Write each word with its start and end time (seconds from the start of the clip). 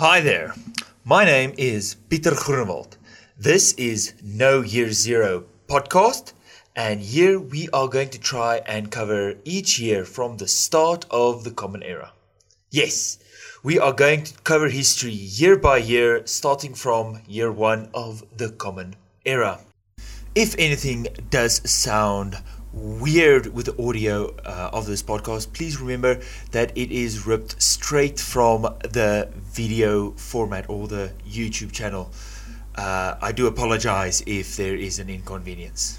Hi 0.00 0.22
there. 0.22 0.54
My 1.04 1.26
name 1.26 1.52
is 1.58 1.96
Peter 2.08 2.30
Groenewald. 2.30 2.96
This 3.36 3.74
is 3.74 4.14
No 4.24 4.62
Year 4.62 4.92
Zero 4.92 5.44
podcast, 5.68 6.32
and 6.74 7.02
here 7.02 7.38
we 7.38 7.68
are 7.74 7.86
going 7.86 8.08
to 8.08 8.18
try 8.18 8.62
and 8.64 8.90
cover 8.90 9.34
each 9.44 9.78
year 9.78 10.06
from 10.06 10.38
the 10.38 10.48
start 10.48 11.04
of 11.10 11.44
the 11.44 11.50
Common 11.50 11.82
Era. 11.82 12.12
Yes, 12.70 13.18
we 13.62 13.78
are 13.78 13.92
going 13.92 14.24
to 14.24 14.32
cover 14.42 14.70
history 14.70 15.12
year 15.12 15.58
by 15.58 15.76
year, 15.76 16.26
starting 16.26 16.72
from 16.72 17.20
year 17.28 17.52
one 17.52 17.90
of 17.92 18.24
the 18.34 18.48
Common 18.48 18.96
Era. 19.26 19.60
If 20.34 20.54
anything 20.58 21.08
does 21.28 21.60
sound 21.70 22.38
weird 22.72 23.52
with 23.52 23.66
the 23.66 23.82
audio 23.82 24.34
uh, 24.44 24.70
of 24.72 24.86
this 24.86 25.02
podcast, 25.02 25.52
please 25.52 25.80
remember 25.80 26.20
that 26.52 26.76
it 26.76 26.90
is 26.90 27.26
ripped 27.26 27.60
straight 27.60 28.18
from 28.20 28.62
the 28.62 29.28
video 29.34 30.12
format 30.12 30.68
or 30.68 30.86
the 30.88 31.12
YouTube 31.28 31.72
channel. 31.72 32.10
Uh, 32.76 33.16
I 33.20 33.32
do 33.32 33.46
apologize 33.46 34.22
if 34.26 34.56
there 34.56 34.76
is 34.76 34.98
an 34.98 35.10
inconvenience. 35.10 35.98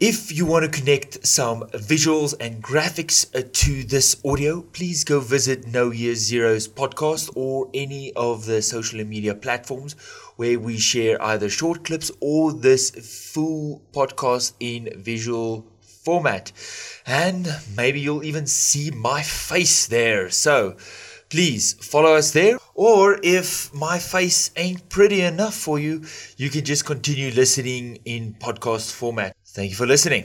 If 0.00 0.36
you 0.36 0.44
want 0.44 0.64
to 0.64 0.80
connect 0.80 1.24
some 1.24 1.62
visuals 1.70 2.34
and 2.40 2.62
graphics 2.62 3.26
uh, 3.34 3.48
to 3.52 3.84
this 3.84 4.16
audio, 4.24 4.62
please 4.62 5.04
go 5.04 5.20
visit 5.20 5.68
No 5.68 5.92
Year 5.92 6.16
Zero's 6.16 6.66
podcast 6.66 7.30
or 7.36 7.70
any 7.72 8.12
of 8.14 8.46
the 8.46 8.60
social 8.60 9.04
media 9.04 9.34
platforms 9.34 9.94
where 10.36 10.58
we 10.58 10.78
share 10.78 11.20
either 11.22 11.48
short 11.48 11.84
clips 11.84 12.10
or 12.20 12.52
this 12.52 12.90
full 13.32 13.82
podcast 13.92 14.52
in 14.60 14.90
visual 14.96 15.66
format. 16.04 16.52
And 17.06 17.48
maybe 17.76 18.00
you'll 18.00 18.24
even 18.24 18.46
see 18.46 18.90
my 18.90 19.22
face 19.22 19.86
there. 19.86 20.30
So 20.30 20.76
please 21.30 21.74
follow 21.74 22.14
us 22.14 22.32
there. 22.32 22.58
Or 22.74 23.18
if 23.22 23.72
my 23.74 23.98
face 23.98 24.50
ain't 24.56 24.88
pretty 24.88 25.22
enough 25.22 25.54
for 25.54 25.78
you, 25.78 26.04
you 26.36 26.50
can 26.50 26.64
just 26.64 26.84
continue 26.84 27.30
listening 27.30 27.98
in 28.04 28.34
podcast 28.34 28.92
format. 28.92 29.36
Thank 29.46 29.70
you 29.70 29.76
for 29.76 29.86
listening. 29.86 30.24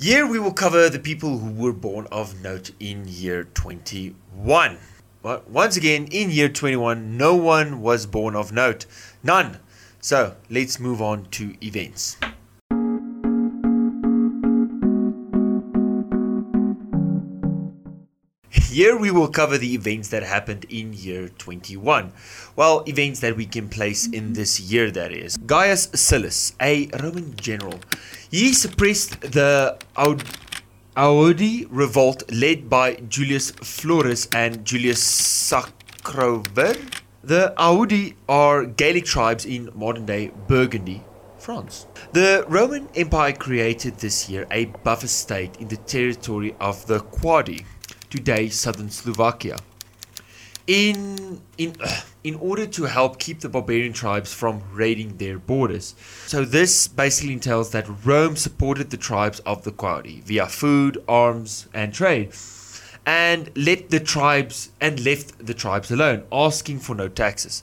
Here 0.00 0.28
we 0.28 0.38
will 0.38 0.52
cover 0.52 0.88
the 0.88 1.00
people 1.00 1.38
who 1.38 1.50
were 1.50 1.72
born 1.72 2.06
of 2.12 2.40
note 2.40 2.70
in 2.78 3.08
year 3.08 3.42
21. 3.42 4.78
But 5.22 5.50
once 5.50 5.76
again, 5.76 6.06
in 6.12 6.30
year 6.30 6.48
21, 6.48 7.16
no 7.16 7.34
one 7.34 7.80
was 7.80 8.06
born 8.06 8.36
of 8.36 8.52
note. 8.52 8.86
None. 9.24 9.58
So 10.00 10.36
let's 10.48 10.78
move 10.78 11.02
on 11.02 11.24
to 11.32 11.56
events. 11.66 12.16
Here 18.78 18.96
we 18.96 19.10
will 19.10 19.26
cover 19.26 19.58
the 19.58 19.74
events 19.74 20.06
that 20.10 20.22
happened 20.22 20.64
in 20.68 20.92
year 20.92 21.30
21. 21.30 22.12
Well, 22.54 22.84
events 22.86 23.18
that 23.18 23.34
we 23.34 23.44
can 23.44 23.68
place 23.68 24.06
in 24.06 24.12
mm-hmm. 24.12 24.32
this 24.34 24.60
year, 24.60 24.92
that 24.92 25.10
is. 25.10 25.36
Gaius 25.36 25.88
Silius, 25.88 26.54
a 26.62 26.86
Roman 27.02 27.34
general, 27.34 27.80
he 28.30 28.52
suppressed 28.52 29.20
the 29.20 29.76
Aud- 29.96 30.22
Audi 30.96 31.66
revolt 31.68 32.22
led 32.30 32.70
by 32.70 32.94
Julius 33.08 33.50
Florus 33.50 34.28
and 34.32 34.64
Julius 34.64 35.02
Sacrovir. 35.02 36.78
The 37.24 37.54
Audi 37.58 38.14
are 38.28 38.64
Gaelic 38.64 39.06
tribes 39.06 39.44
in 39.44 39.72
modern 39.74 40.06
day 40.06 40.30
Burgundy, 40.46 41.02
France. 41.36 41.88
The 42.12 42.44
Roman 42.46 42.88
Empire 42.94 43.32
created 43.32 43.98
this 43.98 44.30
year 44.30 44.46
a 44.52 44.66
buffer 44.66 45.08
state 45.08 45.56
in 45.56 45.66
the 45.66 45.78
territory 45.78 46.54
of 46.60 46.86
the 46.86 47.00
Quadi 47.00 47.64
today 48.10 48.48
southern 48.48 48.90
Slovakia. 48.90 49.56
In 50.66 51.40
in 51.56 51.74
in 52.24 52.34
order 52.34 52.66
to 52.66 52.84
help 52.84 53.18
keep 53.18 53.40
the 53.40 53.48
barbarian 53.48 53.92
tribes 53.92 54.34
from 54.34 54.62
raiding 54.72 55.16
their 55.16 55.38
borders. 55.38 55.94
So 56.26 56.44
this 56.44 56.88
basically 56.88 57.32
entails 57.32 57.70
that 57.70 57.86
Rome 58.04 58.36
supported 58.36 58.90
the 58.90 58.96
tribes 58.96 59.40
of 59.40 59.64
the 59.64 59.72
Quadi 59.72 60.20
via 60.22 60.46
food, 60.46 61.02
arms, 61.08 61.68
and 61.72 61.94
trade. 61.94 62.32
And 63.06 63.50
let 63.56 63.88
the 63.88 64.00
tribes 64.00 64.70
and 64.80 65.02
left 65.02 65.46
the 65.46 65.54
tribes 65.54 65.90
alone, 65.90 66.24
asking 66.30 66.80
for 66.80 66.94
no 66.94 67.08
taxes. 67.08 67.62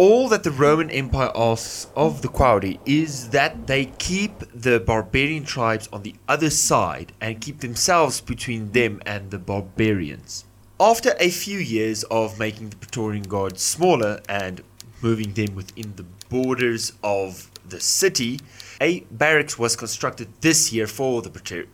All 0.00 0.28
that 0.28 0.44
the 0.44 0.52
Roman 0.52 0.90
Empire 0.90 1.32
asks 1.34 1.88
of 1.96 2.22
the 2.22 2.28
Quadi 2.28 2.78
is 2.86 3.30
that 3.30 3.66
they 3.66 3.86
keep 3.86 4.44
the 4.54 4.78
barbarian 4.78 5.42
tribes 5.42 5.88
on 5.92 6.04
the 6.04 6.14
other 6.28 6.50
side 6.50 7.12
and 7.20 7.40
keep 7.40 7.58
themselves 7.58 8.20
between 8.20 8.70
them 8.70 9.02
and 9.04 9.32
the 9.32 9.40
barbarians. 9.40 10.44
After 10.78 11.16
a 11.18 11.30
few 11.30 11.58
years 11.58 12.04
of 12.04 12.38
making 12.38 12.70
the 12.70 12.76
Praetorian 12.76 13.24
Guard 13.24 13.58
smaller 13.58 14.20
and 14.28 14.62
moving 15.02 15.32
them 15.32 15.56
within 15.56 15.96
the 15.96 16.06
borders 16.28 16.92
of 17.02 17.50
the 17.68 17.80
city, 17.80 18.38
a 18.80 19.00
barracks 19.10 19.58
was 19.58 19.74
constructed 19.74 20.28
this 20.42 20.72
year 20.72 20.86
for 20.86 21.22
the 21.22 21.30
Praetor- 21.30 21.66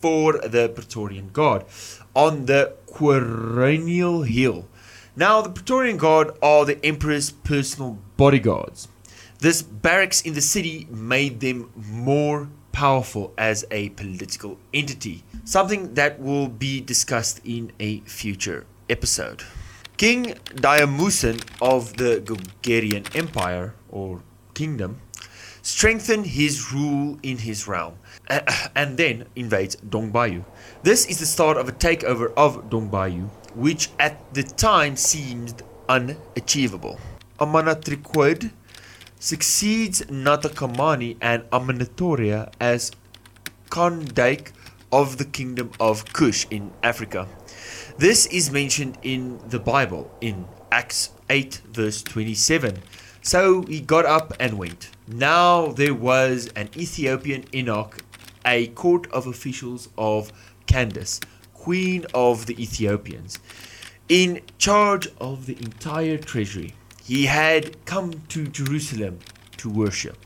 for 0.00 0.34
the 0.34 0.68
Praetorian 0.68 1.30
Guard 1.32 1.64
on 2.14 2.46
the 2.46 2.74
Quirinal 2.86 4.24
Hill 4.24 4.68
now, 5.18 5.40
the 5.40 5.48
Praetorian 5.48 5.96
Guard 5.96 6.32
are 6.42 6.66
the 6.66 6.78
Emperor's 6.84 7.30
personal 7.30 7.98
bodyguards. 8.18 8.88
This 9.38 9.62
barracks 9.62 10.20
in 10.20 10.34
the 10.34 10.42
city 10.42 10.86
made 10.90 11.40
them 11.40 11.70
more 11.74 12.50
powerful 12.72 13.32
as 13.38 13.64
a 13.70 13.88
political 13.90 14.58
entity, 14.74 15.24
something 15.42 15.94
that 15.94 16.20
will 16.20 16.48
be 16.48 16.82
discussed 16.82 17.40
in 17.46 17.72
a 17.80 18.00
future 18.00 18.66
episode. 18.90 19.42
King 19.96 20.34
Daemusin 20.54 21.42
of 21.62 21.96
the 21.96 22.20
Bulgarian 22.20 23.04
Empire, 23.14 23.74
or 23.88 24.20
Kingdom, 24.52 25.00
strengthened 25.62 26.26
his 26.26 26.74
rule 26.74 27.18
in 27.22 27.38
his 27.38 27.66
realm 27.66 27.94
and 28.76 28.98
then 28.98 29.24
invades 29.34 29.76
Dongbuyeo. 29.76 30.44
This 30.82 31.06
is 31.06 31.20
the 31.20 31.26
start 31.26 31.56
of 31.56 31.70
a 31.70 31.72
takeover 31.72 32.34
of 32.36 32.68
Dongbuyeo 32.68 33.30
which 33.56 33.88
at 33.98 34.34
the 34.34 34.42
time 34.42 34.94
seemed 34.96 35.62
unachievable. 35.88 37.00
Amanitaraqide 37.40 38.52
succeeds 39.18 40.02
Natakamani 40.02 41.16
and 41.20 41.42
Amanitore 41.50 42.52
as 42.60 42.92
Kandake 43.70 44.52
of 44.92 45.16
the 45.16 45.24
kingdom 45.24 45.70
of 45.80 46.12
Kush 46.12 46.46
in 46.50 46.70
Africa. 46.82 47.26
This 47.98 48.26
is 48.26 48.50
mentioned 48.50 48.98
in 49.02 49.40
the 49.48 49.58
Bible 49.58 50.14
in 50.20 50.46
Acts 50.70 51.10
8, 51.30 51.62
verse 51.72 52.02
27. 52.02 52.82
So 53.22 53.62
he 53.62 53.80
got 53.80 54.04
up 54.04 54.34
and 54.38 54.58
went. 54.58 54.90
Now 55.08 55.68
there 55.68 55.94
was 55.94 56.50
an 56.54 56.68
Ethiopian 56.76 57.46
eunuch, 57.52 57.98
a 58.44 58.68
court 58.68 59.10
of 59.12 59.26
officials 59.26 59.88
of 59.98 60.30
Candace, 60.66 61.20
queen 61.66 62.06
of 62.14 62.46
the 62.46 62.56
Ethiopians, 62.62 63.40
in 64.08 64.40
charge 64.56 65.08
of 65.20 65.46
the 65.46 65.56
entire 65.58 66.16
treasury. 66.16 66.72
He 67.02 67.26
had 67.26 67.84
come 67.84 68.22
to 68.28 68.46
Jerusalem 68.46 69.18
to 69.56 69.68
worship. 69.68 70.16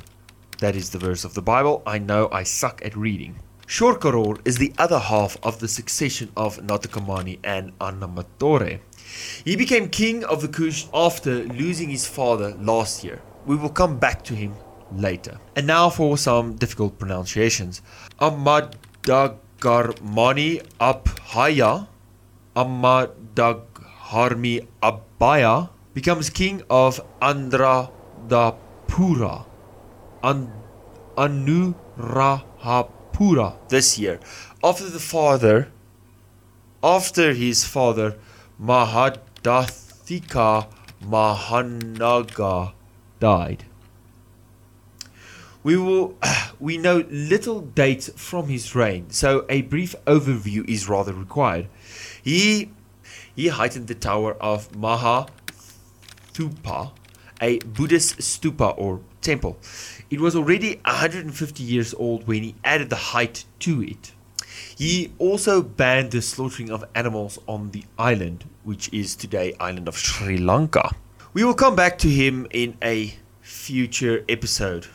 That 0.59 0.77
is 0.77 0.91
the 0.91 0.99
verse 0.99 1.25
of 1.25 1.33
the 1.33 1.41
Bible. 1.41 1.83
I 1.87 1.97
know 1.99 2.28
I 2.31 2.43
suck 2.43 2.84
at 2.84 2.95
reading. 2.95 3.37
Shorkaror 3.67 4.39
is 4.45 4.59
the 4.59 4.75
other 4.77 4.99
half 4.99 5.39
of 5.43 5.61
the 5.61 5.69
succession 5.69 6.28
of 6.37 6.59
Natakamani 6.59 7.39
and 7.43 7.72
Anamatore. 7.78 8.81
He 9.43 9.57
became 9.57 9.89
king 9.89 10.22
of 10.25 10.43
the 10.43 10.49
Kush 10.49 10.84
after 10.93 11.45
losing 11.45 11.89
his 11.89 12.07
father 12.07 12.51
last 12.61 13.03
year. 13.03 13.22
We 13.47 13.57
will 13.57 13.71
come 13.71 13.99
back 13.99 14.25
to 14.25 14.34
him 14.34 14.53
later. 14.93 15.39
And 15.57 15.67
now 15.67 15.89
for 15.89 16.19
some 16.19 16.57
difficult 16.57 16.99
pronunciations. 16.99 17.81
Amadag 18.21 19.39
Garmani 19.60 20.62
Abhaya 20.81 21.86
Amadagharmi 22.57 24.66
Abaya 24.83 25.68
becomes 25.95 26.30
king 26.30 26.62
of 26.71 27.01
Andradapura 27.21 29.45
An- 30.22 30.53
Anuradhapura 31.16 33.54
this 33.68 33.98
year 33.98 34.18
after 34.65 34.89
the 34.89 34.98
father 34.98 35.68
after 36.83 37.34
his 37.34 37.63
father 37.65 38.16
Mahadathika 38.60 40.66
Mahanaga 41.04 42.72
died. 43.18 43.65
We 45.63 45.77
will 45.77 46.15
we 46.60 46.77
know 46.77 47.04
little 47.09 47.62
dates 47.62 48.10
from 48.16 48.48
his 48.48 48.74
reign, 48.74 49.10
so 49.10 49.47
a 49.48 49.62
brief 49.62 49.95
overview 50.07 50.68
is 50.68 50.89
rather 50.89 51.12
required. 51.12 51.68
He 52.22 52.71
he 53.34 53.48
heightened 53.48 53.89
the 53.89 53.95
tower 53.95 54.34
of 54.34 54.77
Maha 54.77 55.27
Thupa, 56.34 56.92
a 57.41 57.59
Buddhist 57.60 58.18
stupa 58.18 58.74
or 58.77 59.01
temple. 59.22 59.59
It 60.10 60.21
was 60.21 60.36
already 60.36 60.80
150 60.84 61.62
years 61.62 61.95
old 61.95 62.27
when 62.27 62.42
he 62.42 62.54
added 62.65 62.91
the 62.91 62.97
height 62.97 63.45
to 63.60 63.83
it. 63.83 64.13
He 64.77 65.13
also 65.18 65.63
banned 65.63 66.10
the 66.10 66.22
slaughtering 66.22 66.71
of 66.71 66.84
animals 66.95 67.39
on 67.47 67.71
the 67.71 67.84
island, 67.98 68.45
which 68.65 68.92
is 68.92 69.15
today 69.15 69.54
island 69.59 69.89
of 69.89 69.97
Sri 69.97 70.36
Lanka. 70.36 70.91
We 71.33 71.45
will 71.45 71.54
come 71.54 71.77
back 71.77 71.98
to 71.98 72.09
him 72.09 72.47
in 72.51 72.77
a 72.83 73.15
future 73.41 74.24
episode. 74.28 74.86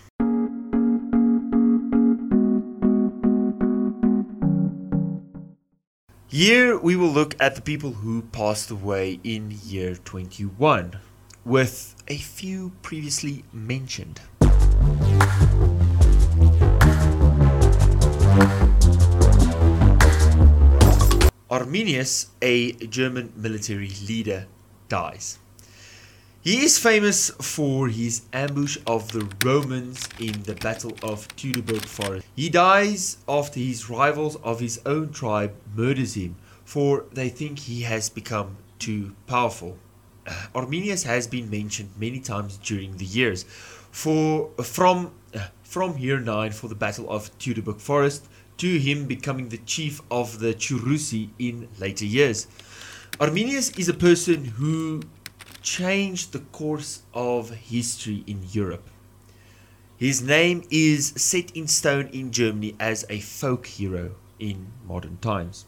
Here 6.35 6.77
we 6.77 6.97
will 6.97 7.07
look 7.07 7.33
at 7.39 7.55
the 7.55 7.61
people 7.61 7.93
who 7.93 8.21
passed 8.21 8.69
away 8.69 9.21
in 9.23 9.57
year 9.63 9.95
21, 9.95 10.99
with 11.45 11.95
a 12.09 12.17
few 12.17 12.73
previously 12.81 13.45
mentioned. 13.53 14.19
Arminius, 21.49 22.31
a 22.41 22.73
German 22.73 23.31
military 23.37 23.93
leader, 24.05 24.47
dies. 24.89 25.39
He 26.45 26.63
is 26.63 26.77
famous 26.77 27.31
for 27.41 27.87
his 27.87 28.21
ambush 28.31 28.77
of 28.85 29.11
the 29.11 29.27
Romans 29.43 30.07
in 30.19 30.43
the 30.43 30.53
Battle 30.53 30.95
of 31.01 31.27
Teutoburg 31.35 31.83
Forest. 31.85 32.27
He 32.35 32.49
dies 32.49 33.17
after 33.27 33.59
his 33.59 33.89
rivals 33.89 34.35
of 34.43 34.59
his 34.59 34.79
own 34.85 35.11
tribe 35.11 35.55
murders 35.75 36.13
him, 36.13 36.35
for 36.63 37.05
they 37.11 37.29
think 37.29 37.57
he 37.57 37.81
has 37.81 38.09
become 38.09 38.57
too 38.77 39.15
powerful. 39.25 39.79
Uh, 40.27 40.45
Arminius 40.53 41.01
has 41.01 41.25
been 41.25 41.49
mentioned 41.49 41.89
many 41.97 42.19
times 42.19 42.57
during 42.57 42.97
the 42.97 43.05
years. 43.05 43.41
For 43.89 44.51
from 44.61 45.13
uh, 45.33 45.47
from 45.63 45.97
year 45.97 46.19
9 46.19 46.51
for 46.51 46.67
the 46.67 46.75
Battle 46.75 47.09
of 47.09 47.35
Teutoburg 47.39 47.81
Forest 47.81 48.27
to 48.57 48.77
him 48.77 49.07
becoming 49.07 49.49
the 49.49 49.63
chief 49.65 49.99
of 50.11 50.37
the 50.37 50.53
Cherusci 50.53 51.29
in 51.39 51.69
later 51.79 52.05
years. 52.05 52.45
Arminius 53.19 53.71
is 53.79 53.89
a 53.89 53.93
person 53.95 54.45
who 54.45 55.01
changed 55.65 56.31
the 56.31 56.39
course 56.53 57.01
of 57.11 57.49
history 57.49 58.23
in 58.27 58.39
Europe. 58.51 58.87
His 59.97 60.21
name 60.21 60.63
is 60.69 61.11
set 61.17 61.49
in 61.51 61.67
stone 61.67 62.07
in 62.13 62.31
Germany 62.31 62.75
as 62.79 63.03
a 63.09 63.19
folk 63.19 63.65
hero 63.65 64.11
in 64.39 64.67
modern 64.87 65.17
times. 65.17 65.65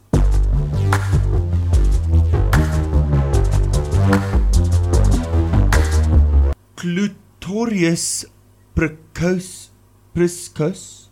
Clutorius 6.75 8.25
Priscus, 8.75 9.71
Priscus, 10.13 11.06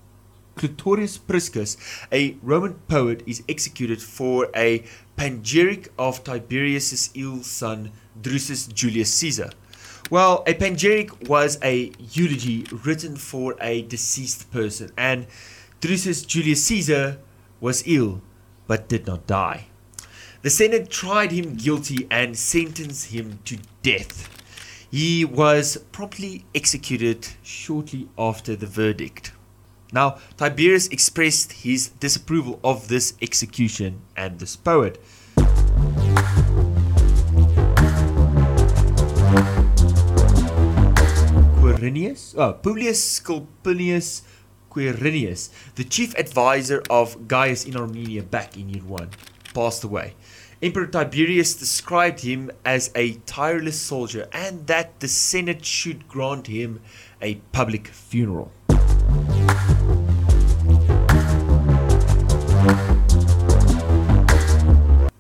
Clutorius 0.68 1.20
Priscus, 1.20 1.78
a 2.12 2.38
Roman 2.42 2.74
poet, 2.88 3.22
is 3.28 3.44
executed 3.48 4.02
for 4.02 4.50
a 4.56 4.84
panegyric 5.16 5.90
of 6.00 6.24
Tiberius's 6.24 7.12
ill 7.14 7.44
son 7.44 7.92
Drusus 8.20 8.74
Julius 8.74 9.14
Caesar. 9.14 9.52
Well, 10.10 10.44
a 10.48 10.54
panegyric 10.54 11.30
was 11.30 11.60
a 11.64 11.92
eulogy 12.14 12.66
written 12.84 13.16
for 13.16 13.56
a 13.62 13.84
deceased 13.84 14.52
person, 14.52 14.92
and 14.98 15.28
Drusus 15.82 16.26
Julius 16.26 16.64
Caesar 16.66 17.20
was 17.60 17.84
ill 17.86 18.22
but 18.68 18.90
did 18.90 19.06
not 19.06 19.28
die. 19.28 19.68
The 20.42 20.50
Senate 20.50 20.90
tried 20.90 21.32
him 21.32 21.56
guilty 21.56 22.08
and 22.10 22.38
sentenced 22.38 23.12
him 23.12 23.40
to 23.46 23.58
death. 23.84 24.30
He 24.92 25.26
was 25.26 25.78
promptly 25.92 26.46
executed 26.54 27.28
shortly 27.44 28.08
after 28.18 28.56
the 28.56 28.68
verdict. 28.68 29.32
Now, 29.94 30.18
Tiberius 30.38 30.88
expressed 30.88 31.54
his 31.64 31.90
disapproval 31.90 32.60
of 32.64 32.88
this 32.88 33.14
execution 33.22 34.02
and 34.18 34.40
this 34.40 34.56
poet. 34.56 35.02
Quirinius, 41.62 42.34
oh, 42.38 42.54
Publius 42.54 43.22
Sulpicius 43.22 44.24
Quirinius, 44.72 45.50
the 45.76 45.84
chief 45.84 46.14
advisor 46.16 46.84
of 46.90 47.28
Gaius 47.28 47.66
in 47.66 47.78
Armenia 47.78 48.24
back 48.24 48.58
in 48.58 48.70
year 48.70 48.84
1, 48.84 49.10
passed 49.54 49.84
away. 49.84 50.16
Emperor 50.62 50.88
Tiberius 50.88 51.54
described 51.54 52.22
him 52.22 52.50
as 52.66 52.90
a 52.96 53.14
tireless 53.26 53.80
soldier 53.80 54.28
and 54.32 54.68
that 54.68 55.00
the 55.00 55.08
Senate 55.08 55.64
should 55.64 56.08
grant 56.08 56.48
him 56.48 56.82
a 57.22 57.36
public 57.52 57.88
funeral. 57.88 58.52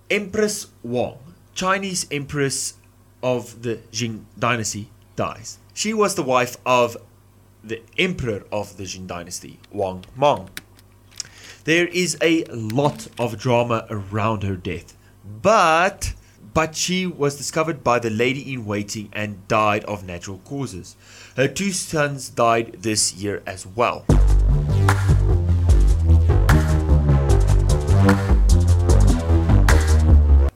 Empress 0.09 0.67
Wang, 0.83 1.17
Chinese 1.53 2.05
Empress 2.11 2.75
of 3.23 3.63
the 3.63 3.79
Jin 3.91 4.25
dynasty, 4.37 4.89
dies. 5.15 5.57
She 5.73 5.93
was 5.93 6.15
the 6.15 6.23
wife 6.23 6.57
of 6.65 6.95
the 7.63 7.81
emperor 7.97 8.43
of 8.51 8.77
the 8.77 8.85
Jin 8.85 9.07
dynasty, 9.07 9.59
Wang 9.71 10.05
Mang. 10.15 10.49
There 11.63 11.87
is 11.87 12.17
a 12.21 12.43
lot 12.45 13.07
of 13.17 13.39
drama 13.39 13.87
around 13.89 14.43
her 14.43 14.55
death, 14.55 14.95
but 15.41 16.13
but 16.55 16.73
she 16.73 17.05
was 17.05 17.35
discovered 17.35 17.83
by 17.83 17.99
the 17.99 18.09
lady 18.09 18.53
in 18.53 18.65
waiting 18.65 19.09
and 19.11 19.45
died 19.49 19.83
of 19.83 20.05
natural 20.05 20.37
causes. 20.45 20.95
Her 21.35 21.49
two 21.49 21.73
sons 21.73 22.29
died 22.29 22.77
this 22.79 23.13
year 23.13 23.43
as 23.45 23.67
well. 23.67 24.05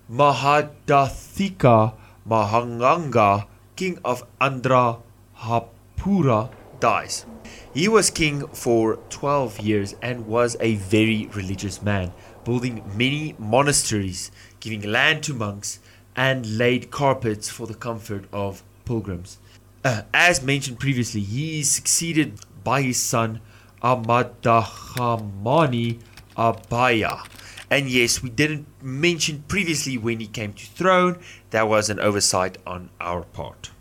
Mahadathika 0.09 1.93
Mahanganga, 2.25 3.47
king 3.75 3.99
of 4.05 4.23
Andhra 4.39 5.01
Hapura 5.37 6.49
dies. 6.79 7.25
He 7.73 7.89
was 7.89 8.09
king 8.09 8.47
for 8.47 8.95
12 9.09 9.59
years 9.59 9.95
and 10.01 10.27
was 10.27 10.55
a 10.61 10.75
very 10.75 11.27
religious 11.33 11.81
man, 11.81 12.13
building 12.45 12.83
many 12.95 13.35
monasteries, 13.37 14.31
giving 14.61 14.81
land 14.81 15.23
to 15.23 15.33
monks, 15.33 15.79
and 16.19 16.57
laid 16.57 16.91
carpets 16.91 17.49
for 17.49 17.65
the 17.65 17.73
comfort 17.73 18.25
of 18.33 18.61
pilgrims. 18.83 19.37
Uh, 19.85 20.01
as 20.13 20.43
mentioned 20.43 20.77
previously, 20.77 21.21
he 21.21 21.61
is 21.61 21.71
succeeded 21.71 22.37
by 22.61 22.81
his 22.81 22.97
son 22.97 23.39
Amadahamani 23.81 26.01
Abaya. 26.35 27.25
And 27.71 27.89
yes, 27.89 28.21
we 28.21 28.29
didn't 28.29 28.67
mention 28.83 29.45
previously 29.47 29.97
when 29.97 30.19
he 30.19 30.27
came 30.27 30.51
to 30.51 30.65
throne. 30.65 31.19
That 31.51 31.69
was 31.69 31.89
an 31.89 32.01
oversight 32.01 32.57
on 32.67 32.89
our 32.99 33.21
part. 33.21 33.71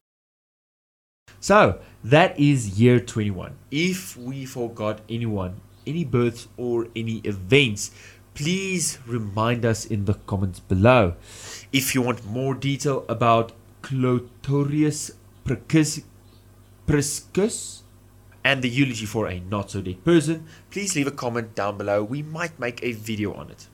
So 1.41 1.81
that 2.05 2.39
is 2.39 2.79
year 2.79 3.01
21. 3.01 3.57
If 3.73 4.17
we 4.17 4.45
forgot 4.45 5.01
anyone, 5.09 5.61
any 5.89 6.05
births, 6.05 6.47
or 6.57 6.87
any 6.95 7.17
events, 7.25 7.91
please 8.39 9.01
remind 9.05 9.65
us 9.65 9.85
in 9.85 10.05
the 10.05 10.15
comments 10.15 10.61
below. 10.61 11.15
If 11.73 11.93
you 11.93 12.03
want 12.03 12.25
more 12.25 12.55
detail 12.55 13.05
about 13.09 13.51
Clutorius 13.83 15.11
Priscus 16.87 17.83
and 18.45 18.63
the 18.63 18.69
eulogy 18.69 19.07
for 19.07 19.27
a 19.27 19.41
not 19.41 19.73
so 19.73 19.81
dead 19.81 20.05
person, 20.05 20.47
please 20.71 20.95
leave 20.95 21.09
a 21.09 21.11
comment 21.11 21.57
down 21.57 21.79
below. 21.79 22.05
We 22.05 22.23
might 22.23 22.61
make 22.61 22.81
a 22.81 22.93
video 22.93 23.35
on 23.35 23.51
it. 23.51 23.67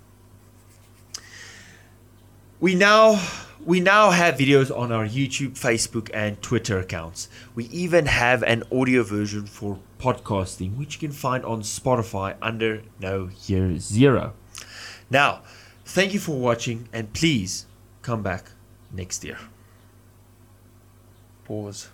We 2.59 2.75
now 2.75 3.21
we 3.67 3.81
now 3.81 4.13
have 4.13 4.37
videos 4.37 4.75
on 4.75 4.91
our 4.93 5.07
YouTube, 5.07 5.59
Facebook, 5.59 6.09
and 6.15 6.41
Twitter 6.41 6.79
accounts. 6.79 7.29
We 7.55 7.67
even 7.67 8.07
have 8.07 8.43
an 8.43 8.63
audio 8.73 9.03
version 9.03 9.45
for 9.45 9.79
podcasting, 9.99 10.79
which 10.79 10.95
you 10.95 11.01
can 11.01 11.13
find 11.13 11.45
on 11.45 11.61
Spotify 11.61 12.37
under 12.41 12.83
No 12.99 13.29
Year 13.47 13.79
Zero. 13.79 14.33
Now, 15.11 15.43
thank 15.85 16.15
you 16.15 16.21
for 16.21 16.39
watching 16.39 16.89
and 16.93 17.13
please 17.13 17.67
come 18.03 18.23
back 18.23 18.51
next 18.93 19.25
year. 19.25 19.39
Pause. 21.45 21.89